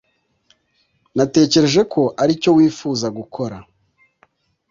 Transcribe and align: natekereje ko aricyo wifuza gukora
natekereje 1.15 1.81
ko 1.93 2.01
aricyo 2.21 2.49
wifuza 2.57 3.07
gukora 3.17 3.57